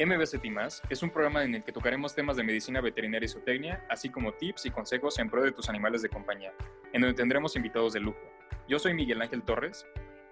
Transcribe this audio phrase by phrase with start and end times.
[0.00, 0.44] MBCT
[0.90, 4.32] es un programa en el que tocaremos temas de medicina veterinaria y zootecnia, así como
[4.32, 6.54] tips y consejos en pro de tus animales de compañía,
[6.92, 8.20] en donde tendremos invitados de lujo.
[8.68, 9.84] Yo soy Miguel Ángel Torres.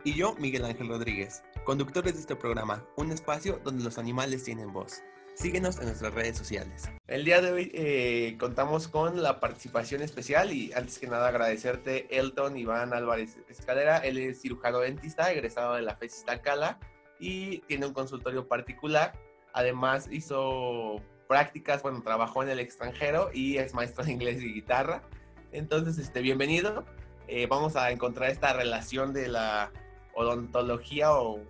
[0.05, 4.73] Y yo, Miguel Ángel Rodríguez, conductores de este programa, un espacio donde los animales tienen
[4.73, 5.03] voz.
[5.35, 6.89] Síguenos en nuestras redes sociales.
[7.09, 12.07] El día de hoy eh, contamos con la participación especial y antes que nada agradecerte
[12.17, 13.99] Elton Iván Álvarez Escalera.
[13.99, 16.79] Él es cirujano dentista, egresado de la FES Cala
[17.19, 19.13] y tiene un consultorio particular
[19.57, 25.01] Además hizo prácticas, bueno, trabajó en el extranjero y es maestro de inglés y guitarra.
[25.51, 26.85] Entonces, este, bienvenido.
[27.27, 29.73] Eh, vamos a encontrar esta relación de la
[30.15, 31.41] odontología o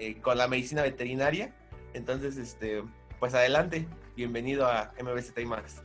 [0.00, 1.54] eh, con la medicina veterinaria.
[1.94, 2.82] Entonces, este,
[3.20, 3.86] pues adelante.
[4.16, 5.84] Bienvenido a MBCT más.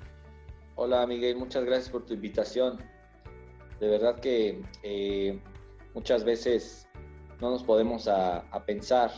[0.73, 2.79] Hola Miguel, muchas gracias por tu invitación.
[3.79, 5.39] De verdad que eh,
[5.93, 6.87] muchas veces
[7.39, 9.11] no nos podemos a pensar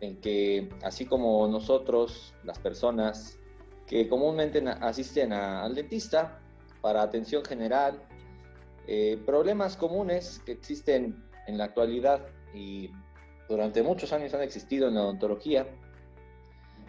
[0.00, 3.38] en que así como nosotros, las personas
[3.86, 6.40] que comúnmente asisten al dentista
[6.80, 8.02] para atención general,
[8.86, 12.90] eh, problemas comunes que existen en la actualidad y
[13.48, 15.66] durante muchos años han existido en la odontología,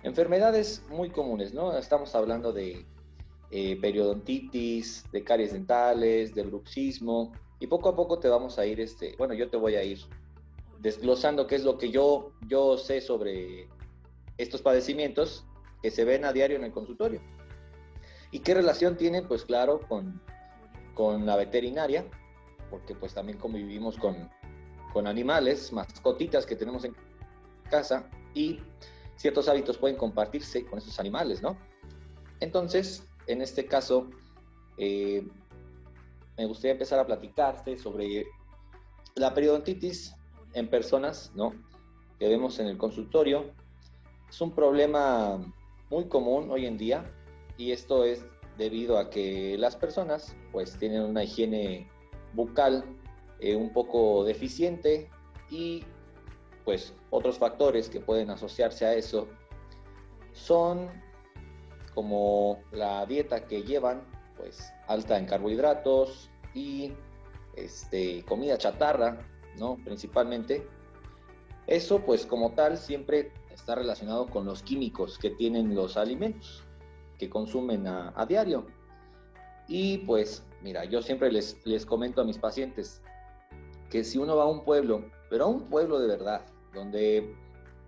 [0.04, 1.78] enfermedades muy comunes, ¿no?
[1.78, 2.86] Estamos hablando de
[3.50, 8.80] eh, periodontitis, de caries dentales, de bruxismo, y poco a poco te vamos a ir,
[8.80, 10.00] este, bueno, yo te voy a ir
[10.82, 13.70] desglosando qué es lo que yo, yo sé sobre
[14.38, 15.46] estos padecimientos
[15.82, 17.22] que se ven a diario en el consultorio.
[18.32, 19.28] ¿Y qué relación tienen?
[19.28, 20.22] Pues claro, con,
[20.96, 22.06] con la veterinaria,
[22.70, 24.30] porque pues también convivimos con,
[24.92, 26.96] con animales, mascotitas que tenemos en
[27.70, 28.60] casa y
[29.18, 31.58] ciertos hábitos pueden compartirse con esos animales, ¿no?
[32.40, 34.10] Entonces, en este caso,
[34.78, 35.28] eh,
[36.38, 38.26] me gustaría empezar a platicarte sobre
[39.16, 40.16] la periodontitis
[40.54, 41.54] en personas, ¿no?
[42.20, 43.52] Que vemos en el consultorio.
[44.30, 45.40] Es un problema
[45.90, 47.12] muy común hoy en día
[47.58, 48.26] y esto es
[48.58, 51.90] debido a que las personas pues tienen una higiene
[52.34, 52.86] bucal
[53.40, 55.10] eh, un poco deficiente
[55.50, 55.84] y
[56.64, 59.28] pues otros factores que pueden asociarse a eso
[60.32, 60.90] son
[61.94, 64.04] como la dieta que llevan
[64.38, 66.94] pues alta en carbohidratos y
[67.56, 69.20] este, comida chatarra
[69.58, 69.78] ¿no?
[69.84, 70.68] Principalmente.
[71.68, 76.64] Eso, pues como tal, siempre está relacionado con los químicos que tienen los alimentos
[77.18, 78.66] que consumen a, diario.
[79.68, 83.02] Y pues, mira, yo siempre les, les comento a mis pacientes
[83.90, 87.36] que si uno va a un pueblo, pero a un pueblo de verdad, donde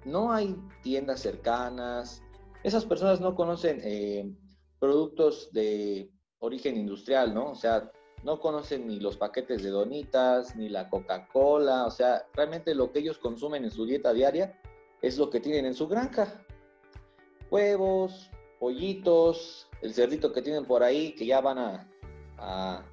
[0.05, 2.21] no hay tiendas cercanas,
[2.63, 4.31] esas personas no conocen eh,
[4.79, 7.51] productos de origen industrial, ¿no?
[7.51, 7.89] O sea,
[8.23, 12.99] no conocen ni los paquetes de donitas, ni la Coca-Cola, o sea, realmente lo que
[12.99, 14.59] ellos consumen en su dieta diaria
[15.01, 16.45] es lo que tienen en su granja.
[17.51, 21.89] Huevos, pollitos, el cerdito que tienen por ahí, que ya van a,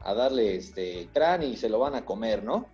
[0.05, 2.67] darle este crán y se lo van a comer, ¿no?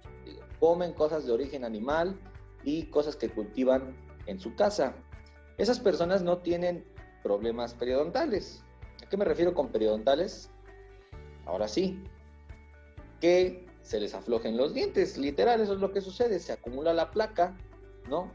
[0.59, 2.19] Comen cosas de origen animal
[2.65, 3.94] y cosas que cultivan
[4.27, 4.94] en su casa.
[5.59, 6.84] Esas personas no tienen
[7.23, 8.62] problemas periodontales.
[9.05, 10.50] ¿A qué me refiero con periodontales?
[11.44, 12.03] Ahora sí,
[13.21, 15.16] que se les aflojen los dientes.
[15.16, 16.38] Literal, eso es lo que sucede.
[16.41, 17.56] Se acumula la placa,
[18.09, 18.32] ¿no?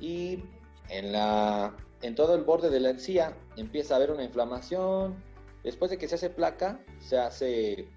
[0.00, 0.44] Y
[0.88, 5.22] en, la, en todo el borde de la encía empieza a haber una inflamación.
[5.62, 7.88] Después de que se hace placa, se hace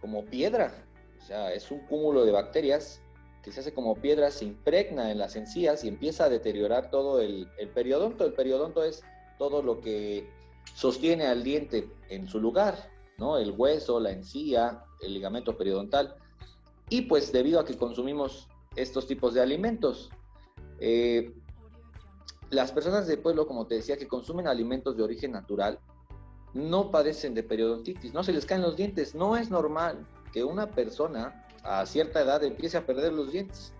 [0.00, 0.72] como piedra.
[1.20, 3.00] O sea, es un cúmulo de bacterias
[3.42, 7.20] que se hace como piedra, se impregna en las encías y empieza a deteriorar todo
[7.20, 8.24] el, el periodonto.
[8.24, 9.02] El periodonto es
[9.38, 10.28] todo lo que
[10.74, 13.36] sostiene al diente en su lugar, ¿no?
[13.38, 16.16] El hueso, la encía, el ligamento periodontal.
[16.88, 20.10] Y pues debido a que consumimos estos tipos de alimentos,
[20.80, 21.34] eh,
[22.50, 25.78] las personas de pueblo, como te decía, que consumen alimentos de origen natural,
[26.54, 29.14] no padecen de periodontitis, no se les caen los dientes.
[29.14, 33.72] No es normal que una persona a cierta edad empiece a perder los dientes.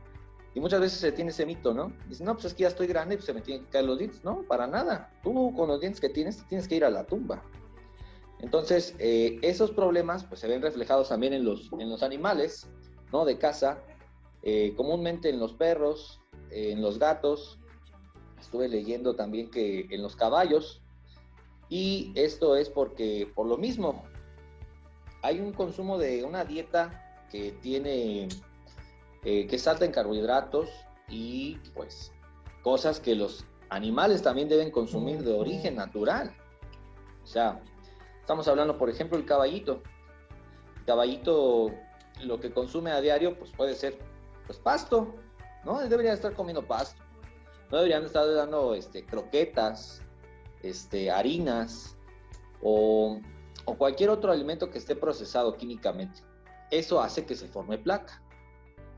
[0.55, 1.93] Y muchas veces se tiene ese mito, ¿no?
[2.09, 3.99] Dicen, no, pues es que ya estoy grande, pues se me tienen que caer los
[3.99, 4.25] dientes.
[4.25, 5.13] No, para nada.
[5.23, 7.43] Tú con los dientes que tienes, tienes que ir a la tumba.
[8.41, 12.69] Entonces, eh, esos problemas pues, se ven reflejados también en los, en los animales
[13.13, 13.25] ¿no?
[13.25, 13.83] de casa,
[14.43, 16.21] eh, comúnmente en los perros,
[16.51, 17.59] en los gatos,
[18.41, 20.81] estuve leyendo también que en los caballos,
[21.69, 24.05] y esto es porque, por lo mismo,
[25.23, 28.29] hay un consumo de una dieta que tiene,
[29.25, 30.71] eh, que salta en carbohidratos
[31.09, 32.13] y pues
[32.63, 36.35] cosas que los animales también deben consumir de origen natural.
[37.23, 37.61] O sea,
[38.29, 39.81] Estamos hablando, por ejemplo, el caballito.
[40.81, 41.71] El caballito
[42.25, 43.99] lo que consume a diario pues puede ser
[44.45, 45.15] pues pasto,
[45.65, 45.79] ¿no?
[45.79, 47.03] Debería estar comiendo pasto.
[47.71, 50.03] No deberían estar dando este, croquetas,
[50.63, 51.97] este, harinas
[52.61, 53.19] o,
[53.65, 56.21] o cualquier otro alimento que esté procesado químicamente.
[56.71, 58.23] Eso hace que se forme placa.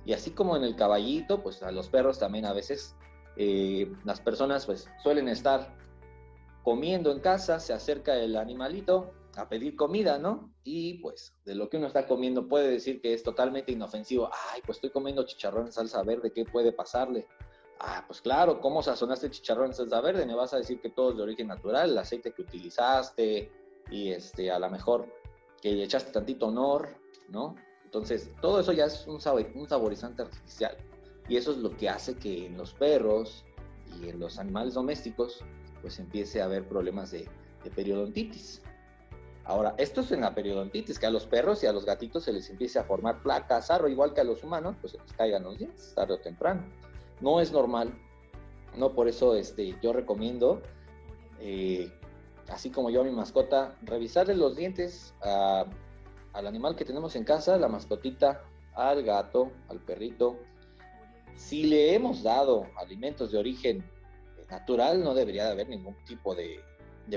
[0.05, 2.97] Y así como en el caballito, pues a los perros también a veces
[3.37, 5.73] eh, las personas pues suelen estar
[6.65, 10.53] comiendo en casa, se acerca el animalito a pedir comida, ¿no?
[10.65, 14.31] Y pues de lo que uno está comiendo puede decir que es totalmente inofensivo.
[14.53, 17.27] Ay, pues estoy comiendo chicharrón en salsa verde, ¿qué puede pasarle?
[17.79, 20.27] Ah, pues claro, ¿cómo sazonaste chicharrón en salsa verde?
[20.27, 23.51] Me vas a decir que todo es de origen natural, el aceite que utilizaste
[23.91, 25.07] y este, a lo mejor
[25.61, 26.89] que le echaste tantito honor,
[27.29, 27.55] ¿no?
[27.85, 29.19] Entonces, todo eso ya es un,
[29.55, 30.77] un saborizante artificial.
[31.29, 33.45] Y eso es lo que hace que en los perros
[34.01, 35.45] y en los animales domésticos,
[35.81, 37.29] pues empiece a haber problemas de,
[37.75, 38.63] periodontitis.
[39.51, 42.33] Ahora, esto es en la periodontitis, que a los perros y a los gatitos se
[42.33, 45.43] les empiece a formar placa, sarro, igual que a los humanos, pues se les caigan
[45.43, 46.63] los dientes tarde o temprano.
[47.21, 47.93] No es normal,
[48.77, 50.63] no por eso este, yo recomiendo,
[51.41, 51.93] eh,
[52.49, 55.67] así como yo a mi mascota, revisarle los dientes al
[56.47, 58.45] animal que tenemos en casa, la mascotita,
[58.77, 60.39] al gato, al perrito.
[61.35, 63.85] Si le hemos dado alimentos de origen
[64.49, 66.61] natural, no debería de haber ningún tipo de,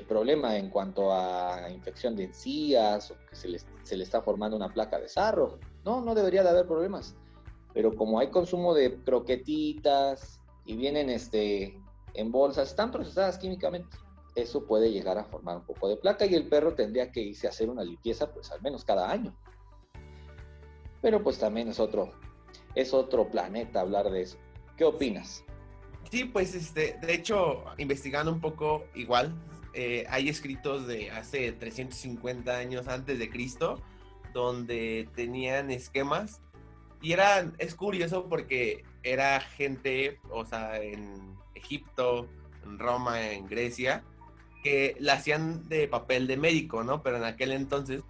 [0.02, 4.58] problema en cuanto a infección de encías o que se le, se le, está formando
[4.58, 5.60] una placa de sarro.
[5.86, 7.16] No, no debería de haber problemas.
[7.74, 11.80] Pero como hay consumo de croquetitas y vienen este,
[12.14, 13.98] en bolsas, están procesadas químicamente
[14.36, 17.48] eso puede llegar a formar un poco de placa y el perro tendría que irse
[17.48, 19.36] a hacer una limpieza pues al menos cada año.
[21.02, 22.12] Pero pues también es otro,
[22.76, 24.38] es otro planeta hablar de eso.
[24.78, 25.44] ¿Qué opinas?
[26.10, 29.34] Sí, pues este, de hecho, investigando un poco igual,
[29.74, 33.82] eh, hay escritos de hace 350 años antes de Cristo
[34.34, 36.42] donde tenían esquemas
[37.04, 42.30] y eran, es curioso porque era gente, o sea, en Egipto,
[42.64, 44.06] en Roma, en Grecia,
[44.64, 47.04] que la hacían de papel de médico, ¿no?
[47.04, 48.04] Pero en aquel entonces,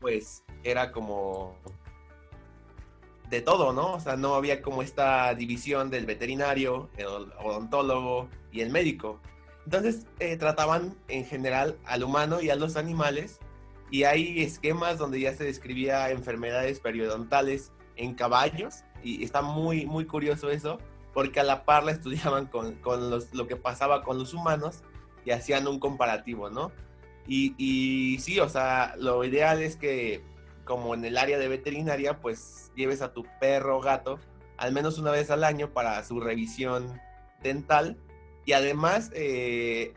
[0.00, 1.56] pues era como
[3.30, 3.94] de todo, ¿no?
[3.94, 9.18] O sea, no había como esta división del veterinario, el odontólogo y el médico.
[9.64, 13.40] Entonces eh, trataban en general al humano y a los animales
[13.90, 20.04] y hay esquemas donde ya se describía enfermedades periodontales en caballos y está muy, muy
[20.06, 20.78] curioso eso
[21.12, 24.82] porque a la par la estudiaban con, con los, lo que pasaba con los humanos
[25.24, 26.72] y hacían un comparativo, ¿no?
[27.26, 30.22] Y, y sí, o sea, lo ideal es que
[30.64, 34.18] como en el área de veterinaria, pues lleves a tu perro o gato
[34.56, 37.00] al menos una vez al año para su revisión
[37.42, 37.96] dental.
[38.44, 39.94] Y además, eh,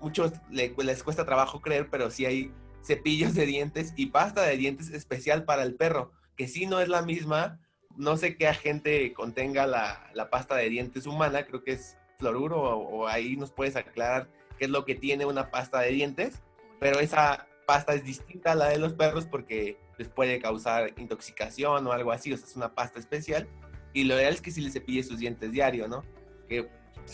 [0.00, 2.52] muchos les cuesta trabajo creer, pero sí hay
[2.82, 6.88] cepillos de dientes y pasta de dientes especial para el perro, que sí no es
[6.88, 7.60] la misma.
[7.96, 12.60] No sé qué agente contenga la, la pasta de dientes humana, creo que es fluoruro
[12.60, 14.28] o ahí nos puedes aclarar
[14.60, 16.42] que es lo que tiene una pasta de dientes,
[16.78, 21.86] pero esa pasta es distinta a la de los perros porque les puede causar intoxicación
[21.86, 23.48] o algo así, o sea, es una pasta especial.
[23.94, 26.04] Y lo ideal es que si le cepille sus dientes diario, ¿no?
[26.46, 26.68] Que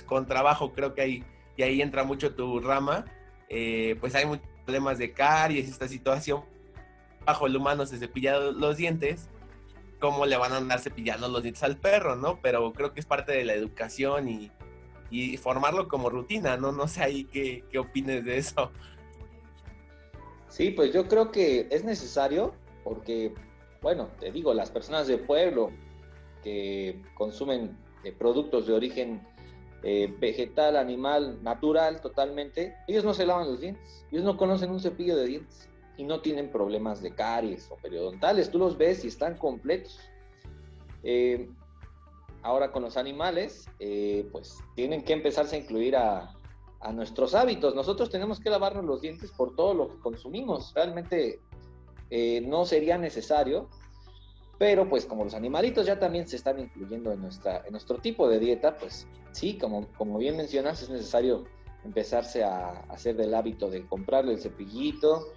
[0.07, 1.25] con trabajo creo que ahí,
[1.57, 3.05] y ahí entra mucho tu rama,
[3.49, 6.45] eh, pues hay muchos problemas de caries, esta situación.
[7.25, 9.29] Bajo el humano se cepilla los dientes,
[10.01, 12.39] ¿cómo le van a andar cepillando los dientes al perro, no?
[12.41, 14.51] Pero creo que es parte de la educación y,
[15.11, 16.73] y formarlo como rutina, ¿no?
[16.73, 18.71] No sé ahí qué, qué opines de eso.
[20.49, 23.35] Sí, pues yo creo que es necesario porque,
[23.83, 25.71] bueno, te digo, las personas de pueblo
[26.43, 29.21] que consumen eh, productos de origen
[29.89, 34.81] eh, vegetal, animal, natural totalmente, ellos no se lavan los dientes, ellos no conocen un
[34.81, 39.07] cepillo de dientes y no tienen problemas de caries o periodontales, tú los ves y
[39.07, 40.01] están completos.
[41.05, 41.49] Eh,
[42.43, 46.33] ahora con los animales, eh, pues tienen que empezarse a incluir a,
[46.93, 47.77] nuestros hábitos.
[47.77, 50.73] Nosotros tenemos que lavarnos los dientes por todo lo que consumimos.
[50.75, 51.41] Realmente
[52.43, 53.69] no sería necesario,
[54.59, 58.29] pero pues como los animalitos ya también se están incluyendo en, nuestra, en nuestro tipo
[58.29, 61.45] de dieta, pues sí, como, como bien mencionas, es necesario
[61.85, 65.33] empezarse a hacer del hábito de comprarle el cepillito,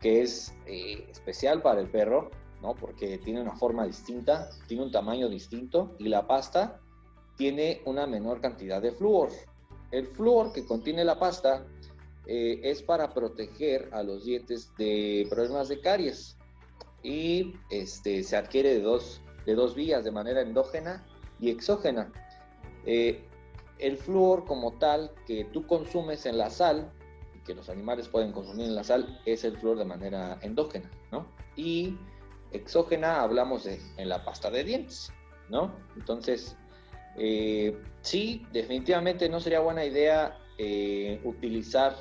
[0.00, 2.30] que es eh, especial para el perro,
[2.72, 6.80] porque tiene una forma distinta, tiene un tamaño distinto y la pasta
[7.36, 9.28] tiene una menor cantidad de flúor.
[9.90, 11.66] El flúor que contiene la pasta
[12.26, 16.38] eh, es para proteger a los dientes de problemas de caries
[17.04, 21.06] y este, se adquiere de dos, de dos vías, de manera endógena
[21.38, 22.10] y exógena.
[22.86, 23.22] Eh,
[23.78, 26.90] el flúor como tal que tú consumes en la sal,
[27.46, 31.26] que los animales pueden consumir en la sal, es el flúor de manera endógena, ¿no?
[31.54, 31.96] Y
[32.50, 35.12] exógena hablamos de en la pasta de dientes,
[35.48, 35.72] ¿no?
[35.96, 36.56] Entonces,
[37.16, 41.94] Eh, sí, definitivamente no sería buena idea eh, utilizar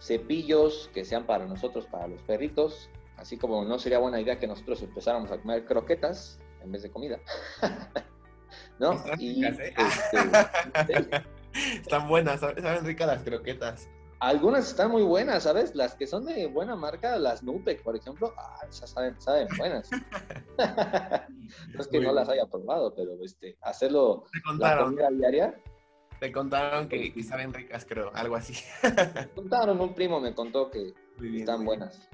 [0.00, 4.46] cepillos que sean para nosotros, para los perritos, así como no sería buena idea que
[4.46, 7.18] nosotros empezáramos a comer croquetas en vez de comida.
[8.78, 8.94] ¿No?
[9.18, 9.74] Y, este,
[11.52, 13.88] Están buenas, saben ricas las croquetas.
[14.20, 15.76] Algunas están muy buenas, ¿sabes?
[15.76, 19.88] Las que son de buena marca, las Nupec, por ejemplo, ah, esas saben, saben buenas.
[20.58, 24.24] no es que no las haya probado, pero este, hacerlo
[24.58, 25.62] la comida diaria.
[26.18, 28.54] Te contaron que, saben ricas, creo, algo así.
[29.36, 30.94] contaron, un primo me contó que
[31.36, 32.08] están buenas.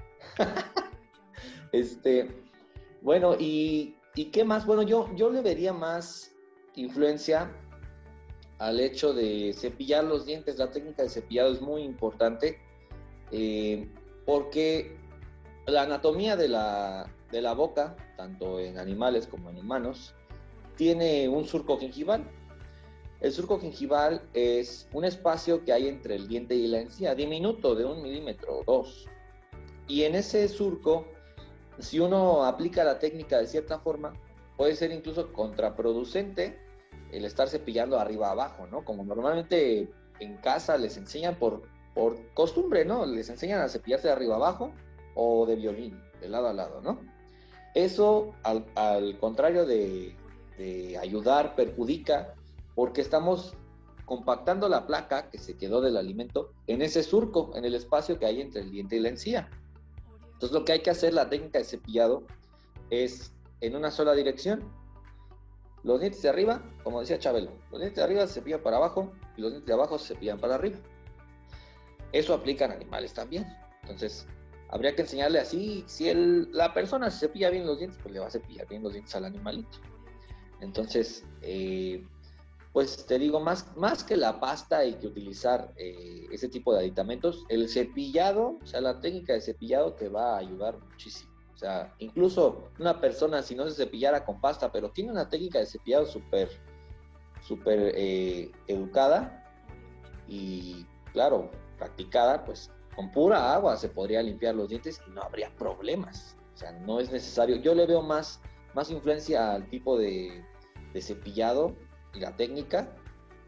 [1.79, 2.29] Este,
[3.01, 4.65] bueno, y, y, qué más?
[4.65, 6.31] Bueno, yo, yo le vería más
[6.75, 7.51] influencia
[8.57, 10.57] al hecho de cepillar los dientes.
[10.57, 12.59] La técnica de cepillado es muy importante
[13.31, 13.89] eh,
[14.25, 14.97] porque
[15.67, 20.13] la anatomía de la, de la boca, tanto en animales como en humanos,
[20.75, 22.29] tiene un surco gingival.
[23.21, 27.73] El surco gingival es un espacio que hay entre el diente y la encía, diminuto,
[27.73, 29.07] de un milímetro o dos.
[29.87, 31.07] Y en ese surco,
[31.79, 34.13] si uno aplica la técnica de cierta forma,
[34.57, 36.59] puede ser incluso contraproducente
[37.11, 38.83] el estar cepillando arriba abajo, ¿no?
[38.83, 39.89] Como normalmente
[40.19, 41.63] en casa les enseñan por,
[41.93, 43.05] por costumbre, ¿no?
[43.05, 44.71] Les enseñan a cepillarse de arriba abajo
[45.15, 46.99] o de violín, de lado a lado, ¿no?
[47.73, 50.15] Eso, al, contrario de,
[50.57, 52.33] de, ayudar, perjudica,
[52.73, 53.53] porque estamos
[54.05, 58.27] compactando la placa que se quedó del alimento en ese surco, en el espacio que
[58.27, 59.49] hay entre el diente y la encía.
[60.35, 62.23] Entonces, lo que hay que hacer, la técnica de cepillado,
[62.89, 64.69] es en una sola dirección,
[65.83, 69.13] los dientes de arriba, como decía Chabelo, los dientes de arriba se cepillan para abajo
[69.37, 70.77] y los dientes de abajo se cepillan para arriba.
[72.11, 73.45] Eso aplica en animales también.
[73.83, 74.27] Entonces,
[74.69, 78.27] habría que enseñarle así, si la persona se cepilla bien los dientes, pues le va
[78.27, 79.77] a cepillar bien los dientes al animalito.
[80.59, 82.05] Entonces, eh,
[82.75, 86.79] pues te digo, más, más que la pasta y que utilizar eh, ese tipo de
[86.79, 91.33] aditamentos, el cepillado, o sea, la técnica de cepillado te va a ayudar muchísimo.
[91.53, 95.59] O sea, incluso una persona si no se cepillara con pasta, pero tiene una técnica
[95.59, 96.49] de cepillado súper,
[97.47, 99.41] súper eh, educada
[100.27, 105.49] y, claro, practicada, pues con pura agua se podría limpiar los dientes y no habría
[105.55, 106.35] problemas.
[106.53, 107.55] O sea, no es necesario.
[107.55, 108.41] Yo le veo más,
[108.73, 110.43] más influencia al tipo de,
[110.91, 111.73] de cepillado
[112.35, 112.89] técnica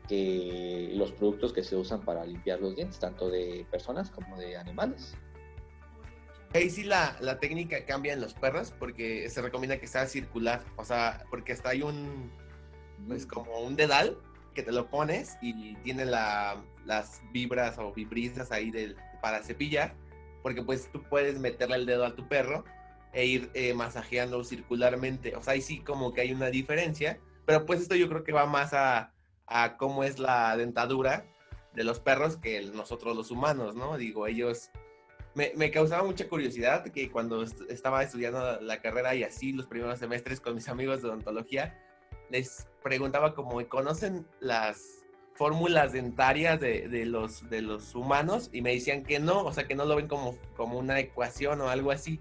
[0.08, 4.58] que los productos que se usan para limpiar los dientes, tanto de personas como de
[4.58, 5.16] animales.
[6.54, 10.64] Ahí sí la, la, técnica cambia en los perros porque se recomienda que sea circular,
[10.78, 12.32] o sea, porque hasta hay un,
[13.06, 14.18] pues como un dedal
[14.56, 19.94] que te lo pones y tiene la, las vibras o vibrisas ahí del, para cepillar,
[20.42, 22.64] porque pues tú puedes meterle el dedo a tu perro
[23.14, 27.66] e ir eh, masajeando circularmente, o sea, ahí sí como que hay una diferencia, pero
[27.66, 29.14] pues esto yo creo que va más a,
[29.48, 31.26] a cómo es la dentadura
[31.74, 33.98] de los perros que nosotros los humanos, ¿no?
[33.98, 34.70] Digo, ellos
[35.34, 40.42] me, causaba mucha curiosidad que cuando estaba estudiando la carrera y así los primeros semestres
[40.42, 41.80] con mis amigos de odontología,
[42.30, 49.04] les preguntaba cómo conocen las fórmulas dentarias de, los, de los humanos y me decían
[49.04, 52.20] que no, o sea que no lo ven como, como una ecuación o algo así.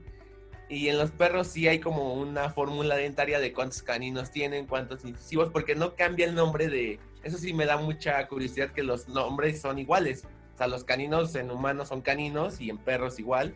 [0.68, 5.04] Y en los perros sí hay como una fórmula dentaria de cuántos caninos tienen, cuántos
[5.04, 6.98] incisivos, porque no cambia el nombre de...
[7.22, 10.24] Eso sí me da mucha curiosidad que los nombres son iguales
[10.56, 13.54] o sea, los caninos en humanos son caninos y en perros igual,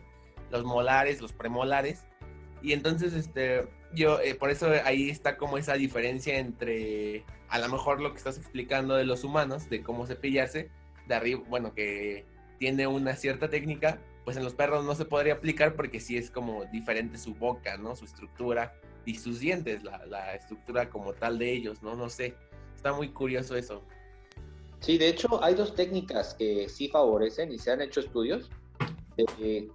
[0.51, 2.05] los molares, los premolares.
[2.61, 7.69] Y entonces, este, yo, eh, por eso ahí está como esa diferencia entre a lo
[7.69, 10.69] mejor lo que estás explicando de los humanos, de cómo cepillarse,
[11.07, 12.23] de arriba, bueno, que
[12.59, 16.29] tiene una cierta técnica, pues en los perros no se podría aplicar porque sí es
[16.29, 17.95] como diferente su boca, ¿no?
[17.95, 18.73] Su estructura
[19.05, 21.95] y sus dientes, la, la estructura como tal de ellos, ¿no?
[21.95, 22.35] No sé,
[22.75, 23.81] está muy curioso eso.
[24.79, 28.49] Sí, de hecho hay dos técnicas que sí favorecen y se han hecho estudios
[29.15, 29.71] de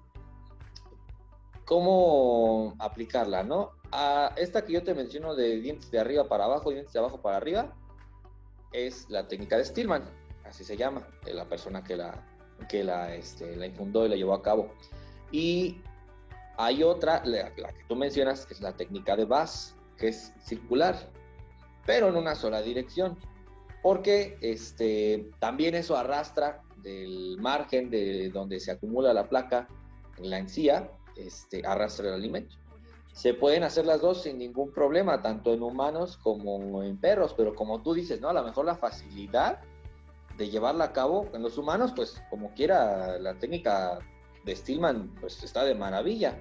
[1.64, 3.72] cómo aplicarla, ¿no?
[3.92, 7.20] A esta que yo te menciono de dientes de arriba para abajo, dientes de abajo
[7.20, 7.74] para arriba,
[8.72, 10.04] es la técnica de Stillman,
[10.44, 12.24] así se llama, la persona que la,
[12.68, 14.72] que la, este, la infundó y la llevó a cabo.
[15.30, 15.80] Y
[16.56, 20.32] hay otra, la, la que tú mencionas, que es la técnica de Bass, que es
[20.40, 21.10] circular,
[21.84, 23.16] pero en una sola dirección
[23.86, 29.68] porque este, también eso arrastra del margen de donde se acumula la placa
[30.18, 32.56] en la encía, este, arrastra el alimento.
[33.12, 37.54] Se pueden hacer las dos sin ningún problema, tanto en humanos como en perros, pero
[37.54, 38.28] como tú dices, ¿no?
[38.28, 39.60] A lo mejor la facilidad
[40.36, 43.98] de llevarla a cabo en los humanos, pues como quiera, la técnica
[44.44, 46.38] de Stillman pues está de maravilla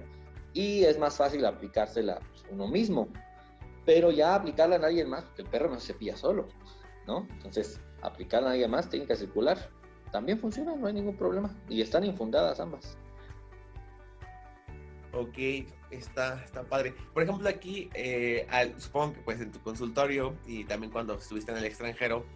[0.52, 3.08] y es más fácil aplicársela pues, uno mismo,
[3.84, 6.48] pero ya aplicarla a alguien más, porque el perro no se cepilla solo.
[7.06, 7.26] ¿no?
[7.30, 9.70] Entonces, aplicar a alguien más, técnica circular,
[10.12, 11.54] también funciona, no hay ningún problema.
[11.68, 12.98] Y están infundadas ambas.
[15.12, 15.38] Ok,
[15.90, 16.94] está, está padre.
[17.14, 21.58] Por ejemplo, aquí, eh, supongo que pues en tu consultorio y también cuando estuviste en
[21.58, 22.26] el extranjero,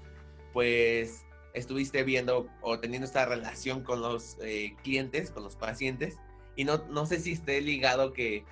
[0.52, 6.18] pues estuviste viendo o teniendo esta relación con los eh, clientes, con los pacientes,
[6.56, 8.44] y no, no sé si esté ligado que,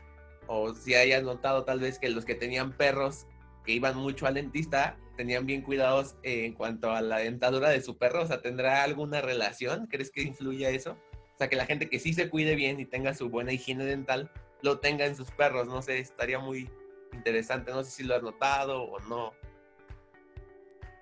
[0.46, 3.26] o si hayas notado tal vez que los que tenían perros
[3.64, 7.98] que iban mucho al dentista, tenían bien cuidados en cuanto a la dentadura de su
[7.98, 9.86] perro, o sea, ¿tendrá alguna relación?
[9.88, 10.96] ¿Crees que influya eso?
[11.34, 13.84] O sea, que la gente que sí se cuide bien y tenga su buena higiene
[13.84, 14.30] dental,
[14.62, 16.70] lo tenga en sus perros, no sé, estaría muy
[17.12, 19.32] interesante, no sé si lo has notado o no.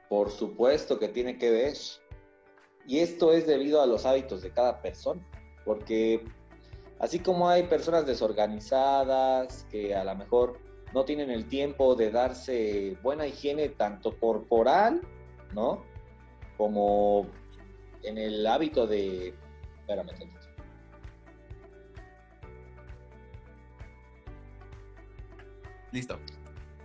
[0.09, 1.77] Por supuesto que tiene que ver.
[2.87, 5.21] Y esto es debido a los hábitos de cada persona,
[5.65, 6.25] porque
[7.01, 10.61] así como hay personas desorganizadas que a lo mejor
[10.95, 15.01] no tienen el tiempo de darse buena higiene tanto corporal,
[15.53, 15.85] ¿no?
[16.57, 17.27] Como
[18.03, 19.35] en el hábito de...
[19.81, 20.11] Espérame,
[25.93, 26.19] Listo.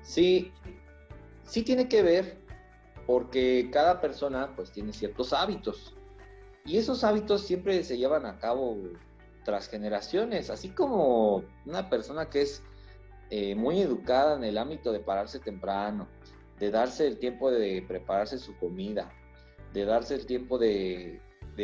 [0.03, 0.51] Sí,
[1.43, 2.40] sí tiene que ver
[3.11, 5.93] porque cada persona pues tiene ciertos hábitos
[6.63, 8.77] y esos hábitos siempre se llevan a cabo
[9.43, 12.63] tras generaciones, así como una persona que es
[13.29, 16.07] eh, muy educada en el ámbito de pararse temprano,
[16.57, 19.11] de darse el tiempo de prepararse su comida,
[19.73, 21.19] de darse el tiempo de,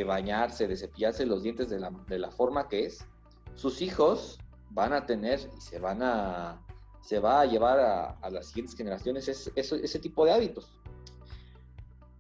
[0.06, 1.80] bañarse, de cepillarse los dientes de
[2.20, 3.06] la, forma que es,
[3.56, 4.38] sus hijos
[4.72, 6.62] van a tener y se van a
[7.00, 7.80] se va a llevar
[8.22, 10.77] a, las siguientes generaciones ese tipo de hábitos.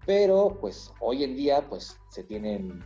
[0.07, 2.81] Pero pues hoy en día pues se tienen,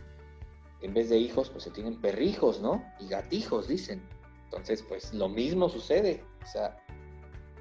[0.80, 2.84] en vez de hijos, pues se tienen perrijos, ¿no?
[2.98, 4.02] Y gatijos, dicen.
[4.44, 6.24] Entonces pues lo mismo sucede.
[6.42, 6.76] O sea,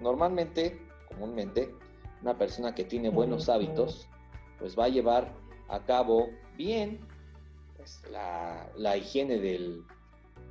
[0.01, 1.73] normalmente, comúnmente,
[2.23, 4.09] una persona que tiene buenos hábitos,
[4.57, 5.31] pues va a llevar
[5.69, 6.99] a cabo bien
[7.77, 9.83] pues, la, higiene del,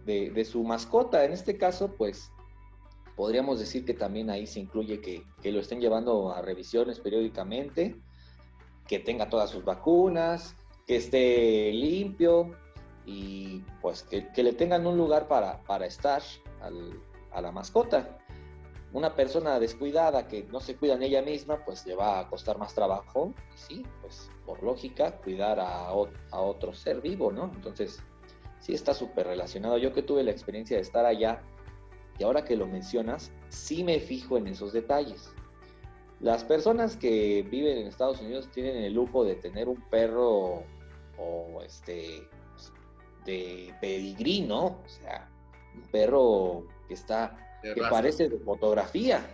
[0.07, 1.25] de, su mascota.
[1.25, 2.31] En este caso, pues
[3.17, 8.01] podríamos decir que también ahí se incluye que, que lo estén llevando a revisiones periódicamente,
[8.91, 12.51] que tenga todas sus vacunas, que esté limpio
[13.07, 16.21] y pues que, le tengan un lugar para, para estar
[17.31, 18.19] a la mascota.
[18.93, 22.59] Una persona descuidada que no se cuida en ella misma, pues le va a costar
[22.59, 27.45] más trabajo, sí, pues por lógica, cuidar a, a otro ser vivo, ¿no?
[27.55, 28.03] Entonces,
[28.59, 29.79] sí está súper relacionado.
[29.79, 31.41] Yo que tuve la experiencia de estar allá,
[32.19, 35.33] y ahora que lo mencionas, sí me fijo en esos detalles.
[36.21, 40.65] Las personas que viven en Estados Unidos tienen el lujo de tener un perro
[41.19, 42.29] o este
[43.25, 44.65] de pedigrí, ¿no?
[44.67, 45.31] O sea,
[45.75, 49.27] un perro que está que parece de fotografía.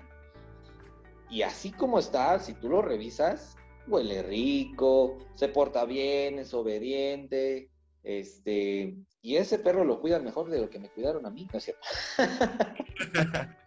[1.29, 3.57] Y así como está, si tú lo revisas,
[3.89, 7.69] huele rico, se porta bien, es obediente,
[8.05, 11.59] este, y ese perro lo cuidan mejor de lo que me cuidaron a mí, ¿no
[11.59, 11.87] es cierto?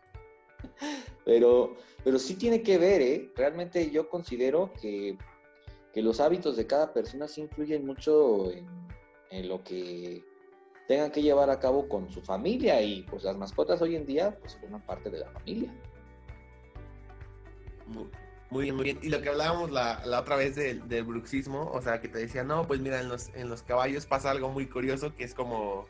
[1.26, 3.32] pero, pero sí tiene que ver, ¿eh?
[3.36, 5.17] Realmente yo considero que,
[5.95, 8.50] los hábitos de cada persona sí influyen mucho
[9.30, 10.24] en, lo que
[10.88, 14.38] tengan que llevar a cabo con su familia y pues las mascotas hoy en día
[14.39, 15.69] pues forman parte de la familia.
[18.50, 19.00] Muy bien, muy bien.
[19.02, 22.65] Y lo que hablábamos la, otra vez del, bruxismo, o sea, que te decía, no,
[22.65, 25.86] pues mira, en los, en los caballos pasa algo muy curioso, que es como,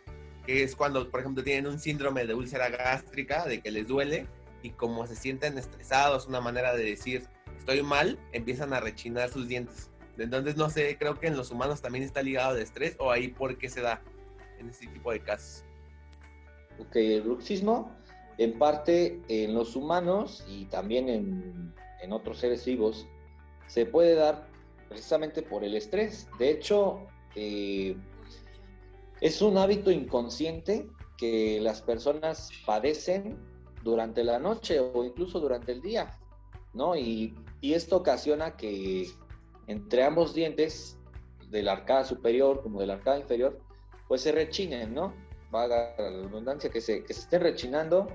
[0.45, 4.27] que es cuando, por ejemplo, tienen un síndrome de úlcera gástrica, de que les duele,
[4.62, 9.48] y como se sienten estresados, una manera de decir estoy mal, empiezan a rechinar sus
[9.48, 9.89] dientes.
[10.17, 13.30] Entonces, no sé, creo que en los humanos también está ligado de estrés o ahí
[13.30, 14.02] por qué se da
[14.60, 15.63] en este tipo de casos.
[16.80, 17.95] Ok, el bruxismo
[18.38, 23.06] en parte en los humanos y también en, en otros seres vivos
[23.67, 24.48] se puede dar
[24.88, 26.28] precisamente por el estrés.
[26.39, 27.95] De hecho, eh,
[29.22, 33.38] es un hábito inconsciente que las personas padecen
[33.84, 36.18] durante la noche o incluso durante el día,
[36.74, 36.96] ¿no?
[36.96, 39.10] Y, esto ocasiona que
[39.68, 40.98] entre ambos dientes,
[41.50, 43.60] de la arcada superior como de la arcada inferior,
[44.08, 45.13] pues se rechinen, ¿no?
[45.52, 48.08] Vaga la redundancia, que se, que se estén rechinando.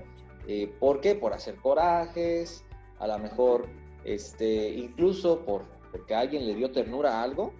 [0.47, 1.15] Eh, ¿Por qué?
[1.15, 2.63] Por hacer corajes,
[2.99, 3.67] a lo mejor,
[4.03, 7.53] este, incluso por, porque alguien le dio ternura a algo,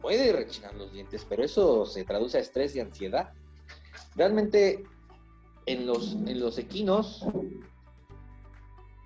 [0.00, 3.32] puede rechinar los dientes, pero eso se traduce a estrés y ansiedad.
[4.14, 4.84] Realmente
[5.68, 7.24] en los, en los equinos,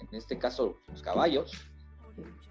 [0.00, 1.52] en este caso los caballos,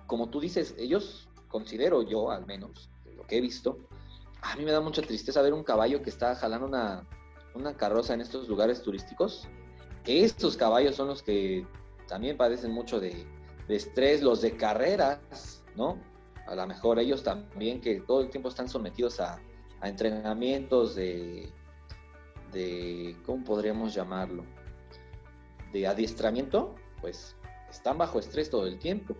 [0.06, 3.78] como tú dices, ellos, considero yo al menos, lo que he visto,
[4.42, 7.08] a mí me da mucha tristeza ver un caballo que está jalando una,
[7.56, 9.48] una carroza en estos lugares turísticos.
[10.06, 11.66] Estos caballos son los que
[12.08, 13.26] también padecen mucho de,
[13.68, 15.98] de estrés, los de carreras, ¿no?
[16.48, 19.40] A lo mejor ellos también que todo el tiempo están sometidos a,
[19.84, 21.52] entrenamientos de,
[22.52, 24.44] de, ¿cómo podríamos llamarlo?
[25.74, 27.36] De adiestramiento, pues
[27.70, 29.16] están bajo estrés todo el tiempo.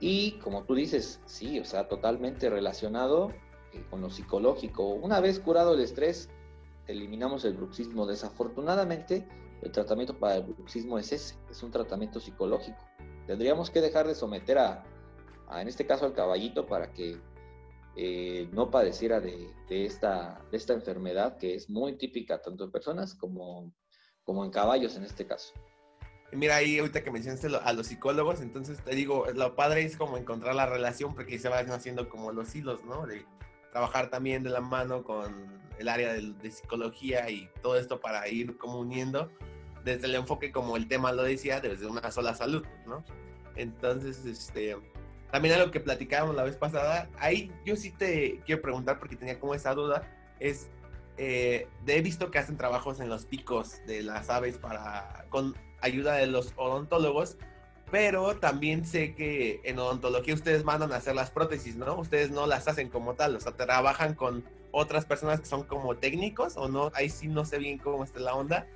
[0.00, 3.30] Y como tú dices, sí, o sea, totalmente relacionado
[3.72, 4.88] eh, con lo psicológico.
[4.88, 6.28] Una vez curado el estrés,
[6.86, 8.06] eliminamos el bruxismo.
[8.06, 9.26] Desafortunadamente,
[9.62, 12.78] el tratamiento para el bruxismo es ese, es un tratamiento psicológico.
[13.26, 14.84] Tendríamos que dejar de someter a,
[15.54, 17.20] en este caso, al caballito para que
[17.96, 23.72] eh, no padeciera de, esta, de enfermedad que es muy típica tanto en personas como,
[24.26, 25.52] en caballos en este caso.
[26.32, 30.16] Mira, ahí ahorita que mencionaste a los psicólogos, entonces te digo, lo padre es como
[30.16, 33.06] encontrar la relación porque se van haciendo como los hilos, ¿no?
[33.06, 33.26] De
[33.70, 38.56] trabajar también de la mano con el área de, psicología y todo esto para ir
[38.56, 39.30] como uniendo
[39.84, 43.04] desde el enfoque como el tema lo decía, desde una sola salud, ¿no?
[43.56, 44.76] Entonces, este,
[45.32, 49.40] también algo que platicábamos la vez pasada, ahí yo sí te quiero preguntar porque tenía
[49.40, 50.06] como esa duda,
[50.38, 50.68] es,
[51.16, 56.16] eh, he visto que hacen trabajos en los picos de las aves para, con ayuda
[56.16, 57.38] de los odontólogos,
[57.90, 61.94] pero también sé que en odontología ustedes mandan a hacer las prótesis, ¿no?
[61.94, 65.96] Ustedes no las hacen como tal, o sea, trabajan con otras personas que son como
[65.96, 68.66] técnicos o no, ahí sí no sé bien cómo está la onda,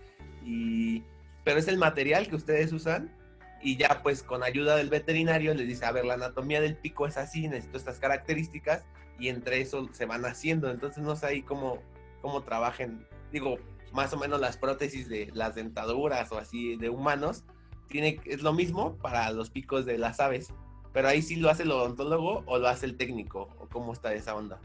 [0.42, 1.02] y,
[1.44, 3.14] pero es el material que ustedes usan
[3.62, 7.06] y ya pues con ayuda del veterinario les dice, a ver, la anatomía del pico
[7.06, 8.84] es así, necesito estas características
[9.18, 11.78] y entre eso se van haciendo, entonces no sé ahí cómo,
[12.20, 13.56] cómo trabajen, digo,
[13.92, 17.44] más o menos las prótesis de las dentaduras o así de humanos,
[17.88, 20.52] tiene, es lo mismo para los picos de las aves,
[20.92, 24.12] pero ahí sí lo hace el odontólogo o lo hace el técnico, o cómo está
[24.12, 24.60] esa onda.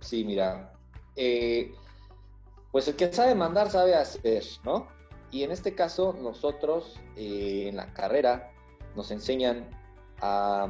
[0.00, 0.72] Sí, mira,
[1.16, 1.74] eh,
[2.72, 4.88] pues el que sabe mandar sabe hacer, ¿no?
[5.30, 8.52] Y en este caso nosotros eh, en la carrera
[8.96, 9.68] nos enseñan
[10.20, 10.68] a,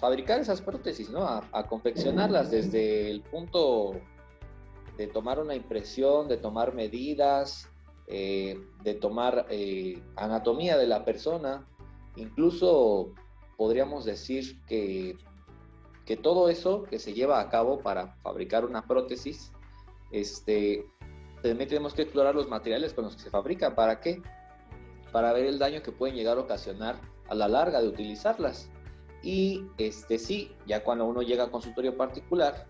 [0.00, 1.26] fabricar esas prótesis, ¿no?
[1.26, 3.92] A, confeccionarlas desde el punto
[4.98, 7.70] de tomar una impresión, de tomar medidas,
[8.06, 11.66] eh, de tomar eh, anatomía de la persona.
[12.16, 13.14] Incluso
[13.56, 15.16] podríamos decir que,
[16.04, 19.52] que, todo eso que se lleva a cabo para fabricar una prótesis,
[20.10, 20.84] este,
[21.42, 23.74] también tenemos que explorar los materiales con los que se fabrica.
[23.74, 24.22] ¿Para qué?
[25.10, 28.70] Para ver el daño que pueden llegar a ocasionar a la larga de utilizarlas.
[29.22, 32.66] Y este sí, ya cuando uno llega a consultorio particular,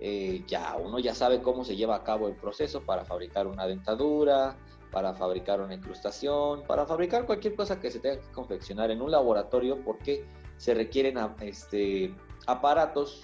[0.00, 3.66] eh, ya uno ya sabe cómo se lleva a cabo el proceso para fabricar una
[3.66, 4.56] dentadura,
[4.90, 9.10] para fabricar una incrustación, para fabricar cualquier cosa que se tenga que confeccionar en un
[9.10, 10.24] laboratorio porque
[10.56, 12.14] se requieren este,
[12.46, 13.22] aparatos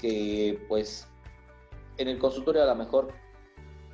[0.00, 1.06] que pues
[1.98, 3.12] en el consultorio a lo mejor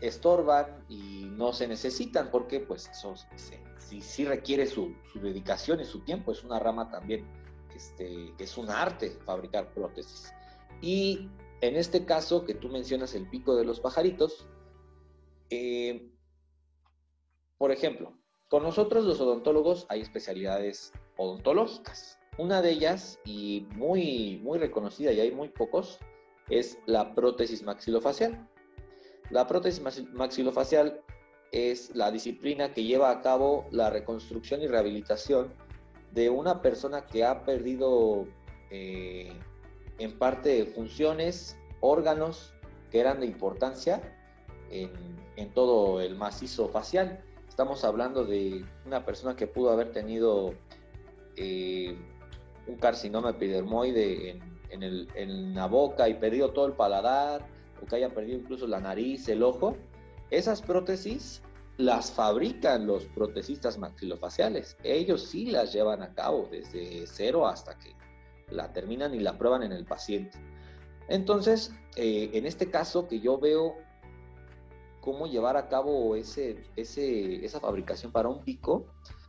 [0.01, 3.15] estorban y no se necesitan porque pues eso
[4.01, 7.27] sí, requiere su, dedicación y su tiempo, es una rama también
[7.75, 10.33] este, que es un arte fabricar prótesis.
[10.81, 11.29] Y
[11.61, 14.47] en este caso que tú mencionas el pico de los pajaritos,
[15.51, 16.11] eh,
[17.57, 18.17] por ejemplo,
[18.49, 22.19] con nosotros los odontólogos hay especialidades odontológicas.
[22.39, 25.99] Una de ellas, y muy, muy reconocida y hay muy pocos,
[26.49, 28.49] es la prótesis maxilofacial.
[29.31, 31.01] La prótesis maxilofacial
[31.53, 35.53] es la disciplina que lleva a cabo la reconstrucción y rehabilitación
[36.12, 38.27] de una persona que ha perdido
[38.71, 39.33] eh,
[39.99, 42.55] en parte funciones, órganos
[42.91, 44.01] que eran de importancia
[44.71, 47.23] en, todo el macizo facial.
[47.49, 50.55] Estamos hablando de una persona que pudo haber tenido
[51.37, 51.97] eh,
[52.67, 57.47] un carcinoma epidermoide en, en, la boca y perdido todo el paladar,
[57.83, 59.77] o que haya perdido incluso la nariz, el ojo.
[60.31, 61.43] Esas prótesis
[61.77, 64.77] las fabrican los protecistas maxilofaciales.
[64.83, 67.95] Ellos sí las llevan a cabo desde cero hasta que
[68.51, 70.38] la terminan y la prueban en el paciente.
[71.09, 73.77] Entonces, eh, en este caso que yo veo
[75.01, 78.87] cómo llevar a cabo ese, esa fabricación para un pico,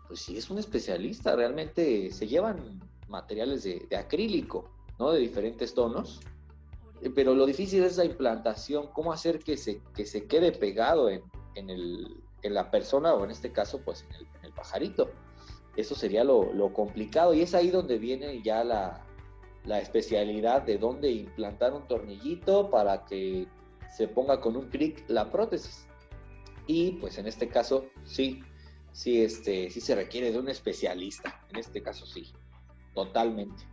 [0.08, 5.12] pues sí es un especialista, realmente se llevan materiales de, acrílico, ¿no?
[5.12, 6.20] De diferentes tonos,
[7.16, 11.24] pero lo difícil es la implantación, cómo hacer que se, que se quede pegado en,
[12.44, 15.10] la persona o en este caso, pues en el, pajarito.
[15.76, 19.06] Eso sería lo, lo, complicado y es ahí donde viene ya la,
[19.66, 23.48] la especialidad de dónde implantar un tornillito para que
[23.96, 25.88] se ponga con un clic la prótesis.
[26.68, 28.42] Y pues en este caso sí,
[28.92, 31.42] sí, este, sí se requiere de un especialista.
[31.50, 32.32] En este caso sí,
[32.94, 33.64] totalmente.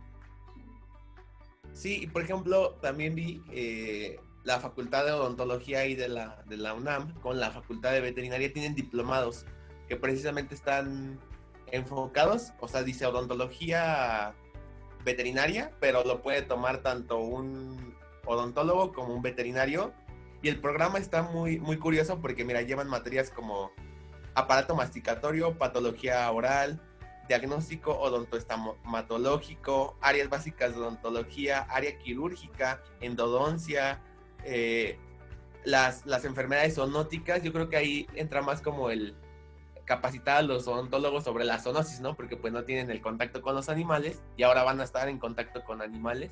[1.77, 6.57] Sí, y por ejemplo, también vi eh, la Facultad de Odontología y de la, de
[6.57, 9.45] la UNAM con la Facultad de Veterinaria tienen diplomados
[9.87, 11.19] que precisamente están
[11.71, 14.33] enfocados, o sea, dice odontología
[15.05, 19.93] veterinaria, pero lo puede tomar tanto un odontólogo como un veterinario.
[20.41, 23.71] Y el programa está muy, muy curioso porque, mira, llevan materias como
[24.33, 26.81] aparato masticatorio, patología oral,
[27.27, 34.01] diagnóstico odontoestomatológico, áreas básicas de odontología, área quirúrgica, endodoncia,
[34.43, 34.97] eh,
[35.63, 37.43] las, las enfermedades zoonóticas.
[37.43, 39.15] Yo creo que ahí entra más como el
[39.85, 42.15] capacitar a los odontólogos sobre la zoonosis, ¿no?
[42.15, 45.17] Porque pues no tienen el contacto con los animales y ahora van a estar en
[45.17, 46.31] contacto con animales.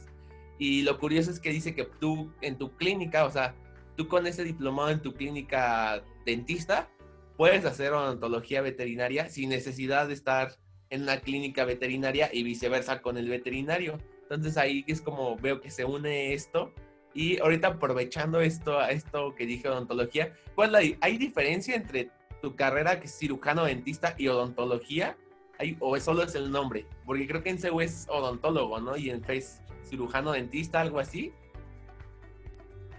[0.59, 3.55] Y lo curioso es que dice que tú en tu clínica, o sea,
[3.95, 6.89] tú con ese diplomado en tu clínica dentista,
[7.37, 10.57] puedes hacer odontología veterinaria sin necesidad de estar
[10.89, 13.99] en una clínica veterinaria y viceversa con el veterinario.
[14.23, 16.73] Entonces ahí es como veo que se une esto.
[17.13, 22.99] Y ahorita aprovechando esto, esto que dije odontología, ¿cuál hay, hay diferencia entre tu carrera
[22.99, 25.17] que es cirujano dentista y odontología?
[25.57, 26.85] ¿Hay, ¿O solo es el nombre?
[27.05, 28.97] Porque creo que en CEU es odontólogo, ¿no?
[28.97, 31.31] Y en FES cirujano dentista, algo así.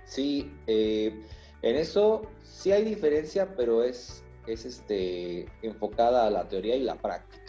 [0.06, 1.20] Sí, eh,
[1.60, 6.96] en eso sí hay diferencia, pero es es este, enfocada a la teoría y la
[6.96, 7.45] práctica.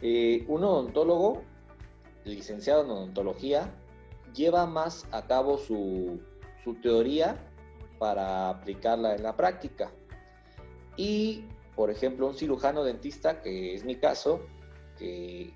[0.00, 1.42] Eh, un odontólogo,
[2.24, 3.74] licenciado en odontología,
[4.34, 6.20] lleva más a cabo su,
[6.82, 7.50] teoría
[7.98, 9.90] para aplicarla en la práctica.
[10.98, 14.40] Y, por ejemplo, un cirujano dentista, que es mi caso,
[14.98, 15.54] que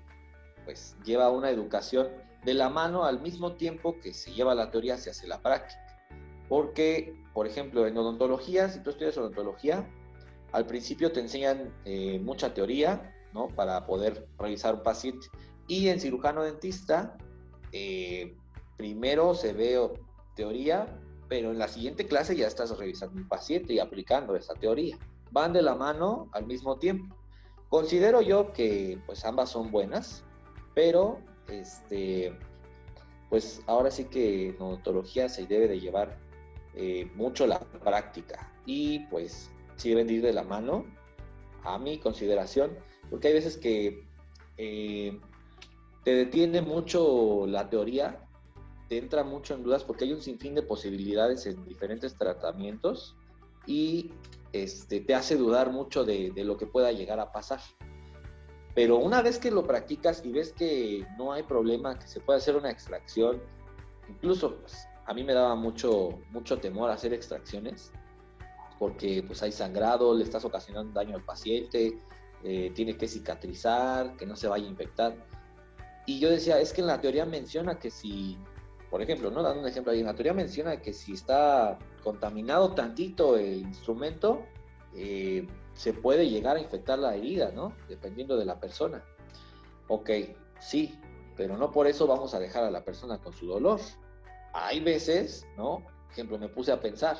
[0.65, 2.07] pues lleva una educación
[2.43, 5.79] de la mano al mismo tiempo que se lleva la teoría, se hace la práctica.
[6.49, 9.87] Porque, por ejemplo, en odontología, si tú estudias odontología,
[10.51, 13.47] al principio te enseñan eh, mucha teoría, ¿no?
[13.47, 15.27] Para poder revisar un paciente.
[15.67, 17.17] Y en cirujano dentista,
[17.71, 18.35] eh,
[18.77, 19.79] primero se ve
[20.35, 24.97] teoría, pero en la siguiente clase ya estás revisando un paciente y aplicando esa teoría.
[25.31, 27.15] Van de la mano al mismo tiempo.
[27.69, 30.23] Considero yo que pues ambas son buenas,
[30.75, 32.37] pero este,
[33.29, 36.19] pues ahora sí que en odontología se debe de llevar
[36.75, 40.85] eh, mucho la práctica y pues sí deben ir de la mano,
[41.63, 42.77] a mi consideración,
[43.13, 44.07] porque hay veces que
[44.57, 45.19] eh,
[46.03, 48.27] te detiene mucho la teoría,
[48.89, 53.15] te entra mucho en dudas porque hay un sinfín de posibilidades en diferentes tratamientos
[53.67, 54.09] y
[54.51, 57.59] este, te hace dudar mucho de, lo que pueda llegar a pasar.
[58.73, 62.39] Pero una vez que lo practicas y ves que no hay problema, que se puede
[62.39, 63.43] hacer una extracción,
[64.09, 67.91] incluso pues, a mí me daba mucho, mucho temor hacer extracciones,
[68.79, 71.99] porque pues hay sangrado, le estás ocasionando daño al paciente,
[72.43, 75.15] eh, tiene que cicatrizar, que no se vaya a infectar.
[76.05, 78.37] Y yo decía, es que en la teoría menciona que si,
[78.89, 79.41] por ejemplo, ¿no?
[79.41, 84.43] Dando un ejemplo ahí, en la teoría menciona que si está contaminado tantito el instrumento,
[84.93, 87.73] eh, se puede llegar a infectar la herida, ¿no?
[87.87, 89.03] Dependiendo de la persona.
[89.87, 90.09] Ok,
[90.59, 90.99] sí,
[91.37, 93.79] pero no por eso vamos a dejar a la persona con su dolor.
[94.53, 95.79] Hay veces, ¿no?
[95.79, 97.17] Por ejemplo, me puse a pensar,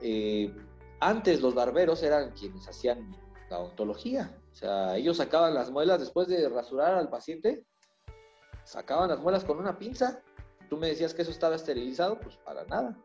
[0.00, 0.54] eh,
[1.00, 3.14] antes los barberos eran quienes hacían
[3.54, 4.36] la odontología.
[4.52, 7.64] O sea, ellos sacaban las muelas después de rasurar al paciente,
[8.64, 10.22] sacaban las muelas con una pinza.
[10.68, 12.96] Tú me decías que eso estaba esterilizado, pues para nada.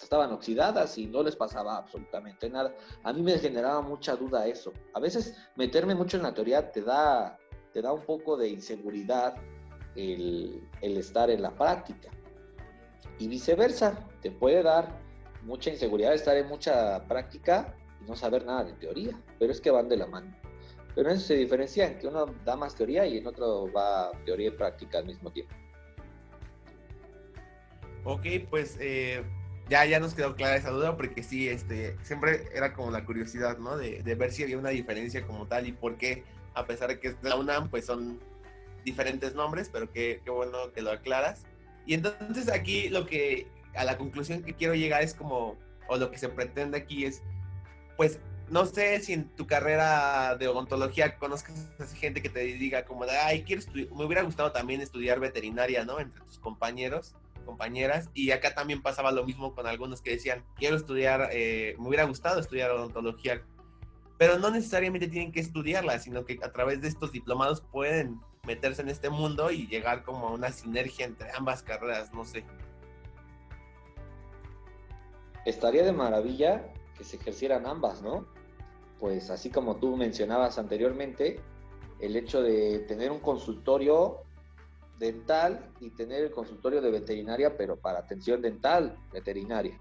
[0.00, 2.74] Estaban oxidadas y no les pasaba absolutamente nada.
[3.02, 4.72] A mí me generaba mucha duda eso.
[4.94, 7.38] A veces meterme mucho en la teoría te da,
[7.72, 9.34] te da un poco de inseguridad
[9.96, 12.10] el, el estar en la práctica.
[13.18, 15.00] Y viceversa, te puede dar
[15.42, 17.74] mucha inseguridad estar en mucha práctica
[18.06, 20.34] no saber nada de teoría, pero es que van de la mano.
[20.94, 24.48] Pero eso se diferencia en que uno da más teoría y en otro va teoría
[24.48, 25.54] y práctica al mismo tiempo.
[28.04, 29.22] Ok, pues eh,
[29.68, 33.58] ya, ya nos quedó clara esa duda porque sí, este, siempre era como la curiosidad,
[33.58, 33.76] ¿no?
[33.76, 37.08] De, ver si había una diferencia como tal y por qué, a pesar de que
[37.08, 38.20] es la UNAM, pues son
[38.84, 41.42] diferentes nombres, pero qué, qué bueno que lo aclaras.
[41.84, 45.56] Y entonces aquí lo que a la conclusión que quiero llegar es como,
[45.88, 47.22] o lo que se pretende aquí es,
[47.96, 52.84] pues, no sé si en tu carrera de odontología conozcas a gente que te diga
[52.84, 55.98] como de, ay, quiero me hubiera gustado también estudiar veterinaria, ¿no?
[55.98, 58.08] Entre tus compañeros, compañeras.
[58.14, 62.04] Y acá también pasaba lo mismo con algunos que decían, quiero estudiar, eh, me hubiera
[62.04, 63.42] gustado estudiar odontología.
[64.18, 68.80] Pero no necesariamente tienen que estudiarla, sino que a través de estos diplomados pueden meterse
[68.80, 72.44] en este mundo y llegar como a una sinergia entre ambas carreras, no sé
[75.46, 78.26] estaría de maravilla que se ejercieran ambas, ¿no?
[78.98, 81.40] Pues así como tú mencionabas anteriormente,
[82.00, 84.22] el hecho de tener un consultorio
[84.98, 89.78] dental y tener el consultorio de veterinaria, pero para atención dental veterinaria.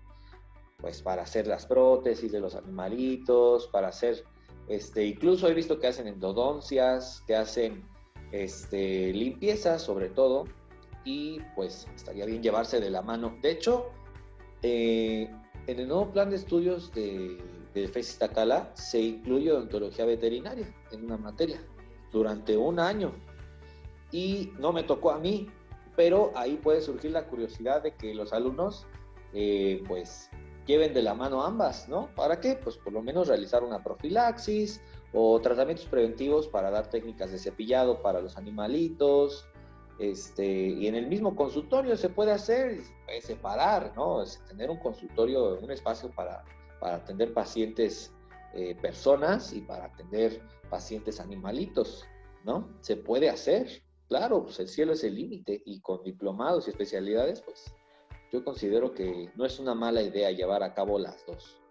[0.80, 4.24] Pues para hacer las prótesis de los animalitos, para hacer,
[4.68, 7.86] este, incluso he visto que hacen endodoncias, que hacen
[8.32, 10.46] este, limpieza sobre todo,
[11.06, 13.38] y pues estaría bien llevarse de la mano.
[13.42, 13.92] De hecho,
[14.62, 15.32] eh,
[15.68, 17.38] en el nuevo plan de estudios de,
[17.74, 18.20] de FES
[18.74, 21.62] se incluye odontología veterinaria en una materia
[22.12, 23.12] durante un año.
[24.12, 25.50] Y no me tocó a mí,
[25.96, 28.86] pero ahí puede surgir la curiosidad de que los alumnos
[29.34, 30.30] eh, pues
[30.66, 32.10] lleven de la mano ambas, ¿no?
[32.16, 32.56] ¿Para qué?
[32.56, 34.82] Pues por lo menos realizar una profilaxis
[35.14, 39.48] o tratamientos preventivos para dar técnicas de cepillado para los animalitos,
[40.00, 44.22] este, y en el mismo consultorio se puede hacer, puede separar, ¿no?
[44.22, 46.44] Es tener un consultorio, un espacio para,
[46.80, 48.14] para atender pacientes
[48.54, 52.06] eh, personas y para atender pacientes animalitos,
[52.44, 52.70] ¿no?
[52.82, 57.42] Se puede hacer, claro, pues el cielo es el límite y con diplomados y especialidades,
[57.42, 57.74] pues
[58.32, 61.62] yo considero que no es una mala idea llevar a cabo las dos.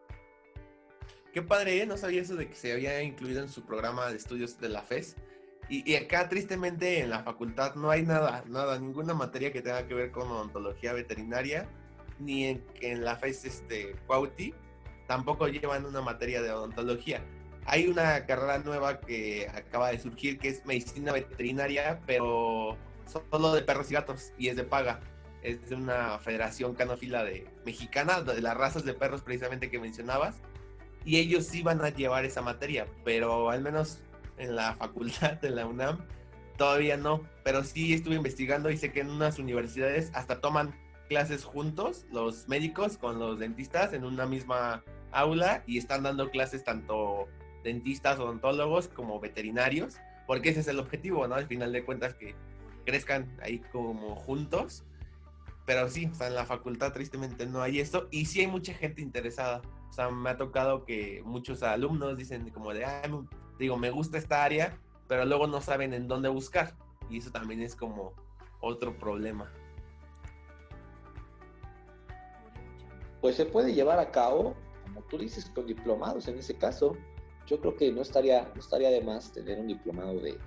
[1.33, 1.87] Qué padre, ¿eh?
[1.87, 4.83] No sabía eso de que se había incluido en su programa de estudios de la
[4.83, 5.17] FES.
[5.69, 9.95] Y, acá, tristemente, en la facultad no hay nada, nada, ninguna materia que tenga que
[9.95, 11.67] ver con odontología veterinaria,
[12.19, 14.55] ni en, en la FES este, Cuauti,
[15.07, 17.23] tampoco llevan una materia de odontología.
[17.67, 23.63] Hay una carrera nueva que acaba de surgir que es medicina veterinaria, pero solo de
[23.63, 25.01] perros y gatos, y es de paga.
[25.43, 30.37] Es de una federación canófila de, mexicana, de las razas de perros precisamente que mencionabas,
[31.05, 34.01] y ellos sí van a llevar esa materia, pero al menos
[34.39, 35.99] en la facultad de la UNAM,
[36.57, 40.75] todavía no, pero sí estuve investigando y sé que en unas universidades hasta toman
[41.09, 46.65] clases juntos, los médicos con los dentistas en una misma aula y están dando clases
[46.65, 47.29] tanto
[47.63, 51.35] dentistas, odontólogos como veterinarios, porque ese es el objetivo, ¿no?
[51.35, 52.35] Al final de cuentas que
[52.85, 54.85] crezcan ahí como juntos.
[55.67, 58.75] Pero sí, o sea, en la facultad tristemente no hay esto y sí hay mucha
[58.75, 59.63] gente interesada.
[59.89, 63.03] O sea, me ha tocado que muchos alumnos dicen como de, ah,
[63.59, 66.75] digo, me gusta esta área, pero luego no saben en dónde buscar.
[67.11, 68.15] Y eso también es como
[68.61, 69.53] otro problema.
[73.21, 76.97] Pues se puede llevar a cabo, como tú dices, con diplomados en ese caso.
[77.47, 80.39] Yo creo que no estaría, no estaría de más tener un diplomado de,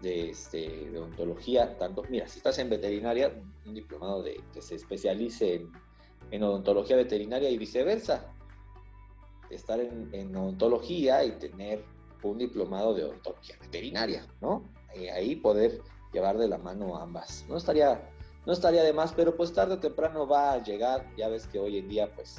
[0.00, 3.32] de, este, de odontología, tanto, mira, si estás en veterinaria,
[3.64, 5.66] un diplomado de, que se especialice
[6.30, 8.34] en, odontología veterinaria y viceversa.
[9.50, 11.84] Estar en, en odontología y tener
[12.30, 14.64] un diplomado de odontología veterinaria, ¿no?
[14.94, 15.82] Y ahí poder
[16.12, 17.44] llevar de la mano ambas.
[17.48, 18.08] No estaría,
[18.46, 21.06] no estaría de más, pero pues tarde o temprano va a llegar.
[21.16, 22.38] Ya ves que hoy en día, pues,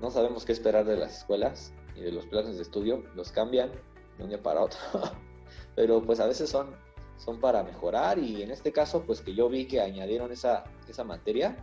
[0.00, 3.04] no sabemos qué esperar de las escuelas y de los planes de estudio.
[3.14, 3.70] Los cambian
[4.16, 4.78] de un día para otro.
[5.74, 6.74] pero pues a veces son,
[7.18, 11.04] son para mejorar y en este caso, pues que yo vi que añadieron esa, esa
[11.04, 11.56] materia,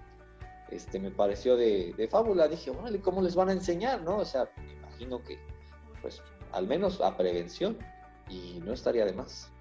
[0.70, 2.48] este, me pareció de, de fábula.
[2.48, 2.72] Dije,
[3.02, 4.18] ¿cómo les van a enseñar, no?
[4.18, 5.40] O sea, me imagino que,
[6.02, 6.22] pues,
[6.56, 7.78] al menos a prevención,
[8.30, 9.52] y no estaría de más.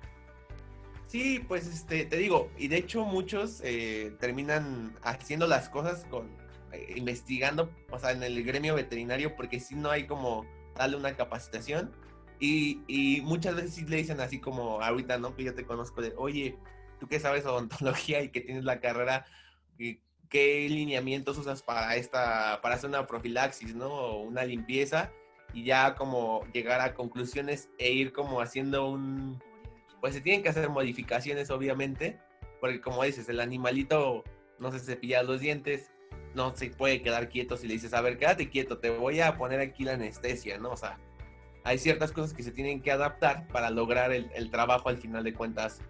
[1.07, 6.29] Sí, pues este, te digo, y de hecho muchos eh, terminan haciendo las cosas con,
[6.73, 11.17] eh, investigando, o sea, en el gremio veterinario, porque si no hay como darle una
[11.17, 11.93] capacitación.
[12.41, 15.37] Y, y, muchas veces sí le dicen así como ahorita, ¿no?
[15.37, 16.59] Que yo te conozco de, oye,
[16.99, 19.25] tú que sabes odontología y que tienes la carrera,
[19.79, 23.89] ¿qué lineamientos usas para esta, para hacer una profilaxis, ¿no?
[23.89, 25.13] O una limpieza
[25.55, 29.41] y ya como llegar a conclusiones e ir como haciendo un...
[30.01, 32.19] Pues se tienen que hacer modificaciones obviamente,
[32.61, 34.25] porque como dices, el animalito
[34.59, 35.93] no se cepilla los dientes,
[36.35, 39.39] no se puede quedar quieto si le dices, a ver, quédate quieto, te voy a
[39.39, 40.73] poner aquí la anestesia, ¿no?
[40.73, 40.99] O sea,
[41.63, 45.33] hay ciertas cosas que se tienen que adaptar para lograr el, trabajo al final de
[45.33, 45.81] cuentas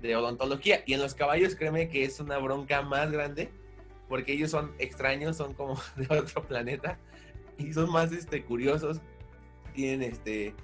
[0.00, 0.84] de odontología.
[0.86, 3.50] Y en los caballos, créeme que es una bronca más grande,
[4.08, 6.98] porque ellos son extraños, son como de otro planeta
[7.58, 9.00] y son más este, curiosos
[9.74, 10.54] tienen este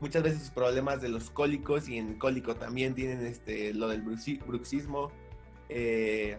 [0.00, 5.10] muchas veces problemas de los cólicos y en cólico también tienen este lo del bruxismo
[5.68, 6.38] eh,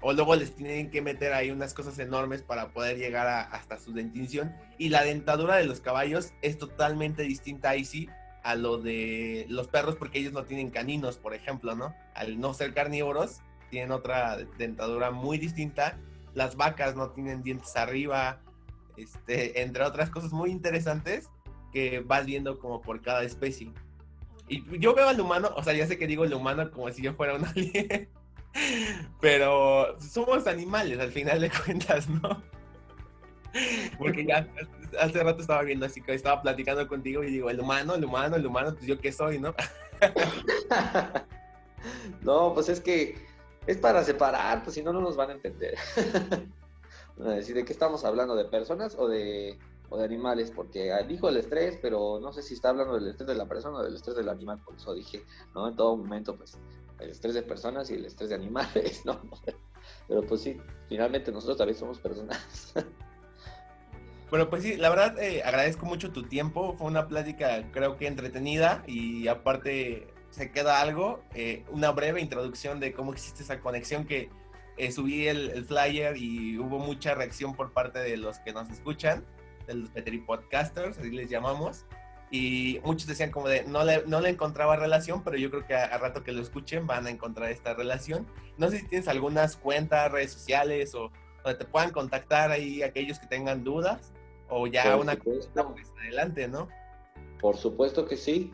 [0.00, 3.94] o luego les tienen que meter ahí unas cosas enormes para poder llegar hasta su
[3.94, 4.54] dentición.
[4.76, 8.10] Y la dentadura de los caballos es totalmente distinta ahí sí
[8.42, 12.52] a lo de los perros porque ellos no tienen caninos por ejemplo no al no
[12.52, 13.40] ser carnívoros
[13.70, 15.98] tienen otra dentadura muy distinta.
[16.34, 18.40] Las vacas no tienen dientes arriba
[18.98, 21.30] este, entre otras cosas muy interesantes
[21.74, 23.70] que vas viendo como por cada especie.
[24.48, 27.02] Y yo veo al humano, o sea, ya sé que digo el humano como si
[27.02, 28.08] yo fuera un alien,
[29.20, 32.42] pero somos animales al final de cuentas, ¿no?
[33.98, 34.48] Porque ya
[35.00, 38.36] hace rato estaba viendo así que estaba platicando contigo y digo, el humano, el humano,
[38.36, 39.54] el humano, pues yo qué soy, ¿no?
[42.22, 43.16] no, pues es que
[43.66, 45.76] es para separar, pues si no, no nos van a entender.
[47.16, 48.36] decir, ¿de qué estamos hablando?
[48.36, 49.58] ¿De personas o de
[49.96, 53.28] de animales, porque ah, dijo el estrés, pero no sé si está hablando del estrés
[53.28, 55.24] de la persona o del estrés del animal, por eso dije,
[55.54, 55.68] ¿no?
[55.68, 56.58] En todo momento, pues,
[57.00, 59.20] el estrés de personas y el estrés de animales, ¿no?
[60.08, 62.74] Pero pues sí, finalmente nosotros también somos personas.
[64.30, 66.74] Bueno, pues sí, la verdad eh, agradezco mucho tu tiempo.
[66.76, 72.80] Fue una plática creo que entretenida y aparte se queda algo, eh, una breve introducción
[72.80, 74.30] de cómo existe esa conexión que
[74.76, 79.24] eh, subí el, flyer y hubo mucha reacción por parte de los que nos escuchan,
[79.66, 81.84] de los Petri Podcasters, así les llamamos.
[82.30, 85.74] Y muchos decían como de, no le, no le encontraba relación, pero yo creo que
[85.74, 88.26] a, rato que lo escuchen van a encontrar esta relación.
[88.58, 91.10] No sé si tienes algunas cuentas, redes sociales o
[91.44, 94.12] donde te puedan contactar ahí aquellos que tengan dudas
[94.48, 96.68] o ya una cosa pues adelante, ¿no?
[97.40, 98.50] Por supuesto que sí.